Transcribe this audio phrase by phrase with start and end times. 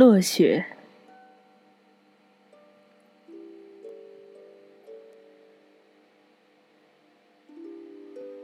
[0.00, 0.64] 落雪。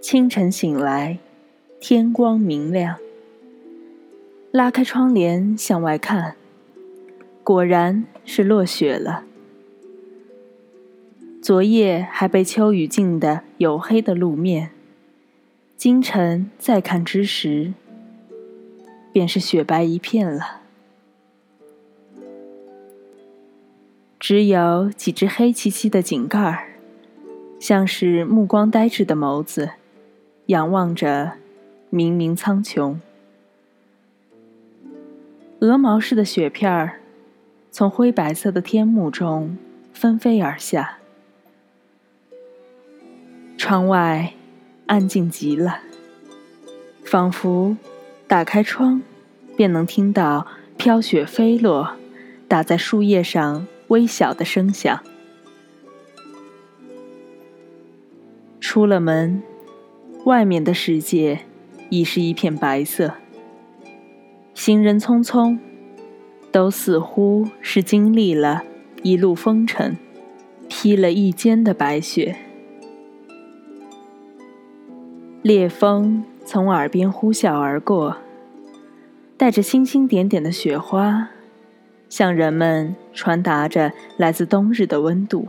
[0.02, 1.18] 清晨醒来，
[1.80, 2.98] 天光明亮。
[4.50, 6.36] 拉开窗帘向外看，
[7.42, 9.24] 果然是落雪了。
[11.40, 14.72] 昨夜还被秋雨浸得黝黑的路面，
[15.74, 17.72] 今晨再看之时，
[19.10, 20.65] 便是雪白一片了。
[24.28, 26.66] 只有几只黑漆漆的井盖儿，
[27.60, 29.70] 像是目光呆滞的眸子。
[30.46, 31.34] 仰望着
[31.92, 32.96] 冥冥苍穹，
[35.60, 36.98] 鹅毛似的雪片儿
[37.70, 39.56] 从灰白色的天幕中
[39.92, 40.98] 纷飞而下。
[43.56, 44.32] 窗外
[44.86, 45.82] 安静极了，
[47.04, 47.76] 仿佛
[48.26, 49.00] 打开窗
[49.56, 51.92] 便能听到飘雪飞落、
[52.48, 55.00] 打在树叶上微小的声响。
[58.60, 59.42] 出了门。
[60.24, 61.42] 外面的世界
[61.88, 63.14] 已是一片白色，
[64.54, 65.56] 行人匆匆，
[66.50, 68.64] 都似乎是经历了
[69.04, 69.96] 一路风尘，
[70.68, 72.34] 披了一肩的白雪。
[75.42, 78.16] 烈风从耳边呼啸而过，
[79.36, 81.30] 带着星星点点的雪花，
[82.16, 85.48] 向人们传达着来自冬日的温度。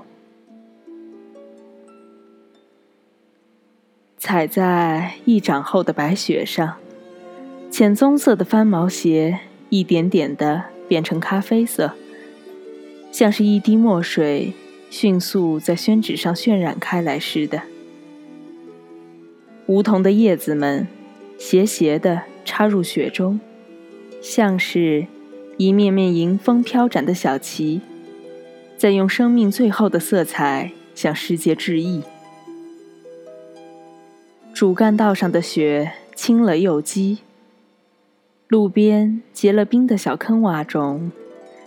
[4.17, 6.75] 踩在一掌厚的白雪上，
[7.71, 11.93] 浅棕色的翻毛鞋一点点的变成咖啡色，
[13.13, 14.51] 像是一滴墨水
[14.89, 17.61] 迅速在宣纸上渲染开来似的。
[19.67, 20.85] 梧桐的叶子们
[21.37, 23.39] 斜斜的插入雪中，
[24.21, 25.07] 像是
[25.57, 27.81] 一面面迎风飘展的小旗，
[28.77, 32.03] 在用生命最后的色彩向世界致意。
[34.53, 37.19] 主干道上的雪清了又积，
[38.47, 41.11] 路边结了冰的小坑洼中，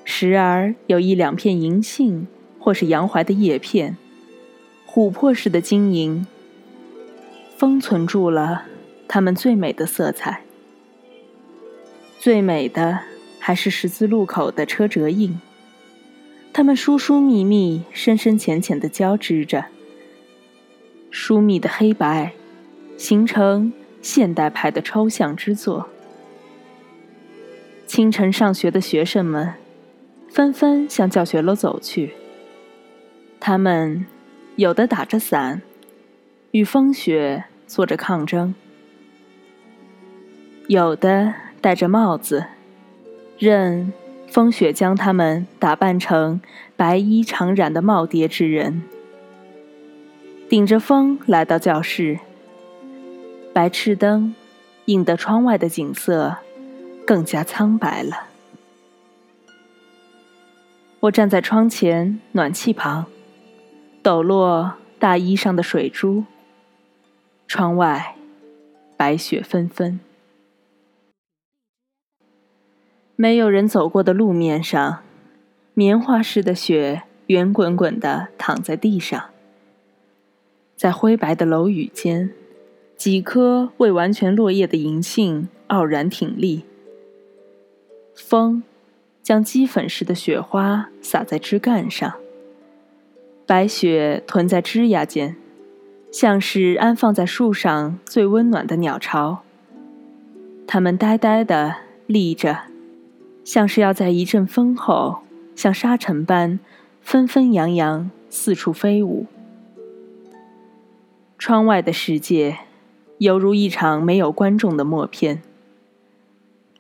[0.05, 2.29] 时而有一两片银杏
[2.61, 3.97] 或是洋槐的叶片，
[4.87, 6.25] 琥珀似的晶莹，
[7.57, 8.67] 封存住了
[9.09, 10.43] 它们最美的色彩。
[12.21, 13.01] 最美的
[13.41, 15.41] 还是十字路口的车辙印，
[16.53, 19.65] 它们疏疏密密、深深浅浅的交织着，
[21.11, 22.35] 疏密的黑白。
[22.99, 25.89] 形成现代派的抽象之作。
[27.87, 29.55] 清晨上学的学生们
[30.29, 32.13] 纷纷向教学楼走去，
[33.41, 34.05] 他们
[34.57, 35.63] 有的打着伞，
[36.51, 38.53] 与风雪做着抗争；
[40.67, 42.45] 有的戴着帽子，
[43.41, 43.91] 任
[44.29, 46.43] 风雪将他们打扮成
[46.77, 48.83] 白衣长髯的耄耋之人，
[50.47, 52.19] 顶着风来到教室。
[53.55, 54.35] 白炽灯
[54.85, 56.37] 映得窗外的景色
[57.07, 58.27] 更加苍白了。
[61.01, 63.07] 我站在窗前暖气旁，
[64.03, 66.25] 抖落大衣上的水珠。
[67.49, 68.17] 窗外
[68.99, 69.99] 白雪纷纷，
[73.21, 75.01] 没有人走过的路面上，
[75.75, 79.25] 棉花似的雪圆滚滚地躺在地上，
[80.75, 82.31] 在灰白的楼宇间。
[82.97, 86.65] 几颗未完全落叶的银杏傲然挺立，
[88.15, 88.63] 风
[89.23, 92.15] 将鸡粉似的雪花洒在枝干上，
[93.45, 95.37] 白雪囤在枝桠间，
[96.11, 99.43] 像是安放在树上最温暖的鸟巢。
[100.67, 101.77] 它们呆呆地
[102.07, 102.70] 立着，
[103.45, 105.21] 像是要在一阵风后，
[105.55, 106.59] 像沙尘般
[107.01, 109.27] 纷纷扬扬四处飞舞。
[111.39, 112.59] 窗外的世界。
[113.19, 115.43] 犹如一场没有观众的默片，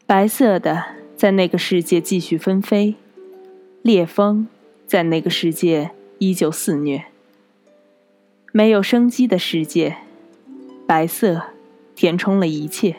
[0.07, 2.95] 白色的在那个世界继续纷飞，
[3.83, 4.49] 烈风
[4.87, 7.05] 在那个世界依旧肆虐。
[8.53, 9.99] 没有生机的世界，
[10.87, 11.43] 白色
[11.95, 12.97] 填充了一切。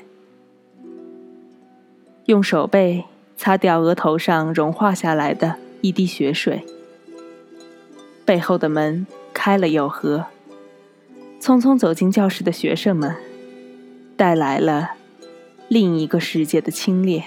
[2.25, 3.05] 用手背
[3.41, 6.63] 擦掉额头上融化下来的一滴血水，
[8.23, 10.25] 背后的门开了又合，
[11.41, 13.15] 匆匆走进教室的学生们。
[14.15, 14.91] 带来了
[15.67, 17.23] 另一个世界的清冽。